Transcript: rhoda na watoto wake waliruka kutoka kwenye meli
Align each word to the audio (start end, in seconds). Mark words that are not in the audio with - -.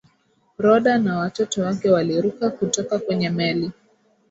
rhoda 0.57 0.97
na 0.97 1.17
watoto 1.17 1.61
wake 1.61 1.89
waliruka 1.91 2.49
kutoka 2.49 2.99
kwenye 2.99 3.29
meli 3.29 3.71